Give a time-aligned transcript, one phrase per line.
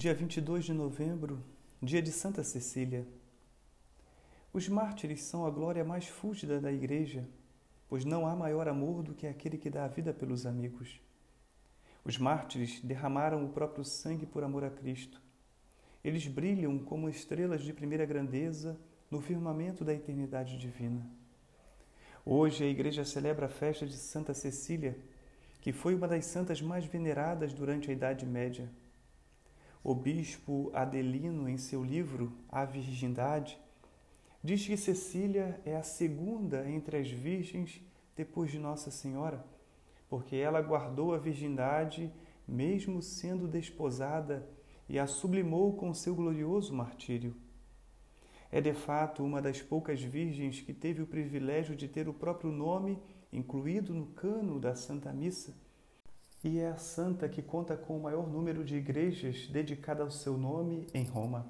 [0.00, 1.44] Dia 22 de novembro,
[1.82, 3.06] dia de Santa Cecília.
[4.50, 7.28] Os mártires são a glória mais fúlgida da Igreja,
[7.86, 10.98] pois não há maior amor do que aquele que dá a vida pelos amigos.
[12.02, 15.20] Os mártires derramaram o próprio sangue por amor a Cristo.
[16.02, 18.80] Eles brilham como estrelas de primeira grandeza
[19.10, 21.06] no firmamento da eternidade divina.
[22.24, 24.96] Hoje a Igreja celebra a festa de Santa Cecília,
[25.60, 28.66] que foi uma das santas mais veneradas durante a Idade Média.
[29.82, 33.58] O bispo Adelino, em seu livro A Virgindade,
[34.44, 37.80] diz que Cecília é a segunda entre as virgens
[38.14, 39.42] depois de Nossa Senhora,
[40.06, 42.12] porque ela guardou a virgindade
[42.46, 44.46] mesmo sendo desposada
[44.86, 47.34] e a sublimou com seu glorioso martírio.
[48.52, 52.52] É de fato uma das poucas virgens que teve o privilégio de ter o próprio
[52.52, 52.98] nome
[53.32, 55.54] incluído no cano da Santa Missa
[56.42, 60.38] e é a santa que conta com o maior número de igrejas dedicadas ao seu
[60.38, 61.46] nome em Roma.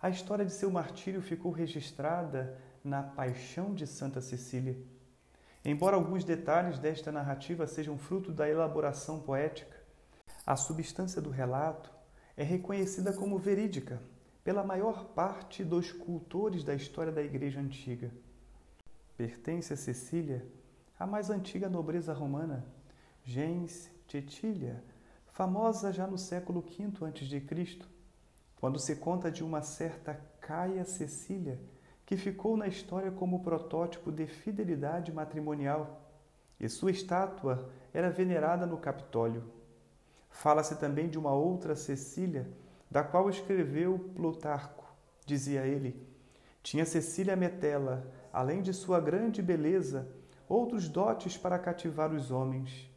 [0.00, 4.76] A história de seu martírio ficou registrada na Paixão de Santa Cecília.
[5.64, 9.76] Embora alguns detalhes desta narrativa sejam fruto da elaboração poética,
[10.46, 11.90] a substância do relato
[12.36, 14.00] é reconhecida como verídica
[14.44, 18.12] pela maior parte dos cultores da história da Igreja Antiga.
[19.16, 20.46] Pertence a Cecília
[20.98, 22.64] a mais antiga nobreza romana
[23.26, 24.84] gens Titília,
[25.26, 27.78] famosa já no século V a.C.,
[28.54, 31.60] quando se conta de uma certa Caia Cecília,
[32.06, 36.08] que ficou na história como protótipo de fidelidade matrimonial,
[36.58, 39.42] e sua estátua era venerada no Capitólio.
[40.30, 42.48] Fala-se também de uma outra Cecília,
[42.88, 44.84] da qual escreveu Plutarco.
[45.26, 46.06] Dizia ele:
[46.62, 50.08] Tinha Cecília Metela, além de sua grande beleza,
[50.48, 52.88] outros dotes para cativar os homens.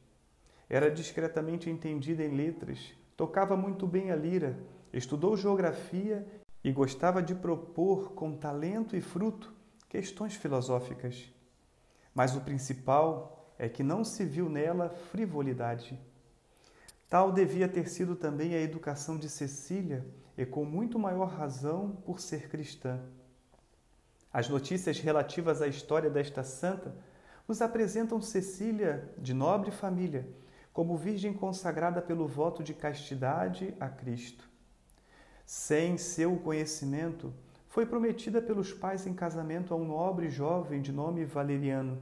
[0.69, 4.59] Era discretamente entendida em letras, tocava muito bem a lira,
[4.93, 6.27] estudou geografia
[6.63, 9.51] e gostava de propor com talento e fruto
[9.87, 11.33] questões filosóficas.
[12.13, 15.99] Mas o principal é que não se viu nela frivolidade.
[17.09, 20.05] Tal devia ter sido também a educação de Cecília,
[20.39, 22.97] e com muito maior razão por ser cristã.
[24.31, 26.95] As notícias relativas à história desta santa
[27.45, 30.25] nos apresentam Cecília de nobre família,
[30.79, 34.49] como virgem consagrada pelo voto de castidade a Cristo.
[35.45, 37.33] Sem seu conhecimento,
[37.67, 42.01] foi prometida pelos pais em casamento a um nobre jovem de nome Valeriano.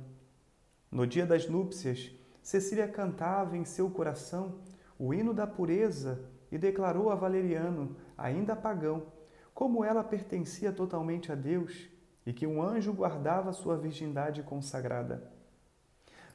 [0.91, 4.59] No dia das núpcias, Cecília cantava em seu coração
[4.99, 9.07] o hino da pureza e declarou a Valeriano, ainda pagão,
[9.55, 11.89] como ela pertencia totalmente a Deus
[12.27, 15.35] e que um anjo guardava sua virgindade consagrada.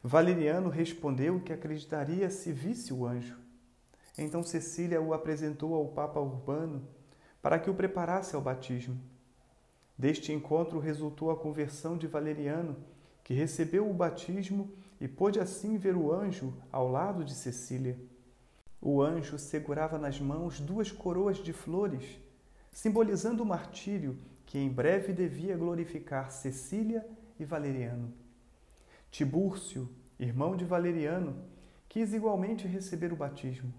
[0.05, 3.39] Valeriano respondeu que acreditaria se visse o anjo.
[4.19, 6.89] Então Cecília o apresentou ao Papa Urbano
[7.41, 9.01] para que o preparasse ao batismo.
[9.97, 12.77] Deste encontro resultou a conversão de Valeriano,
[13.23, 17.97] que recebeu o batismo e pôde assim ver o anjo ao lado de Cecília.
[18.81, 22.19] O anjo segurava nas mãos duas coroas de flores,
[22.73, 27.07] simbolizando o martírio que em breve devia glorificar Cecília
[27.39, 28.13] e Valeriano.
[29.13, 31.45] Tibúrcio, irmão de Valeriano,
[31.87, 33.71] quis igualmente receber o batismo.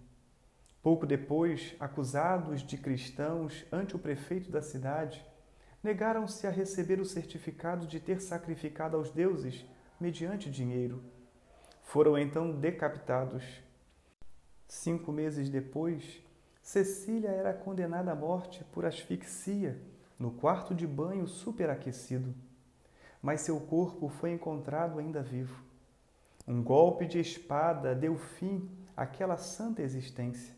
[0.80, 5.26] Pouco depois, acusados de cristãos ante o prefeito da cidade,
[5.82, 9.66] negaram-se a receber o certificado de ter sacrificado aos deuses
[10.00, 11.04] mediante dinheiro.
[11.82, 13.44] Foram então decapitados.
[14.68, 16.22] Cinco meses depois,
[16.62, 19.82] Cecília era condenada à morte por asfixia
[20.20, 22.36] no quarto de banho superaquecido
[23.24, 25.64] mas seu corpo foi encontrado ainda vivo.
[26.46, 30.54] Um golpe de espada deu fim àquela santa existência.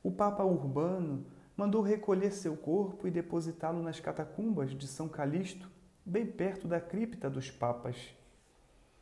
[0.00, 1.26] O Papa Urbano
[1.56, 5.68] mandou recolher seu corpo e depositá-lo nas catacumbas de São Calixto,
[6.06, 8.14] bem perto da cripta dos Papas.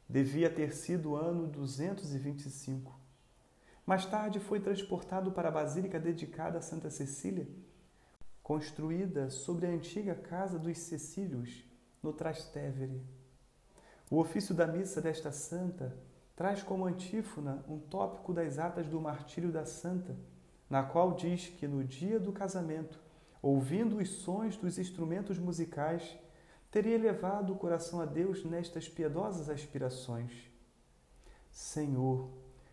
[0.09, 2.99] Devia ter sido o ano 225.
[3.85, 7.47] Mais tarde foi transportado para a basílica dedicada a Santa Cecília,
[8.43, 11.70] construída sobre a antiga casa dos Cecílios,
[12.03, 13.03] no Trastevere.
[14.11, 15.97] O ofício da missa desta santa
[16.35, 20.17] traz como antífona um tópico das atas do martírio da santa,
[20.69, 22.99] na qual diz que no dia do casamento,
[23.43, 26.19] ouvindo os sons dos instrumentos musicais,
[26.71, 30.51] teria elevado o coração a Deus nestas piedosas aspirações.
[31.51, 32.31] Senhor,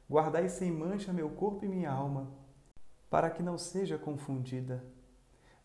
[0.10, 2.32] guardai sem mancha meu corpo e minha alma,
[3.10, 4.84] para que não seja confundida.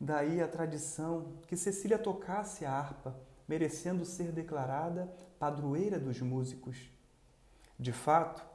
[0.00, 3.14] Daí a tradição que Cecília tocasse a harpa
[3.48, 6.90] merecendo ser declarada padroeira dos músicos.
[7.78, 8.46] De fato,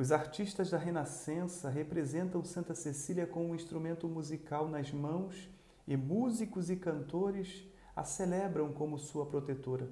[0.00, 5.50] Os artistas da Renascença representam Santa Cecília com um instrumento musical nas mãos
[5.86, 7.64] e músicos e cantores
[7.94, 9.90] a celebram como sua protetora.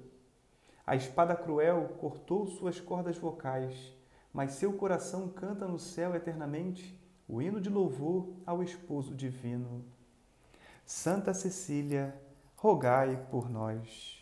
[0.87, 3.93] A espada cruel cortou suas cordas vocais,
[4.33, 9.85] mas seu coração canta no céu eternamente o hino de louvor ao esposo divino.
[10.85, 12.19] Santa Cecília,
[12.55, 14.18] rogai por nós.